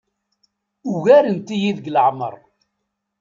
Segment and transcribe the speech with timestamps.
[0.91, 2.33] Ugarent-iyi deg leɛmeṛ.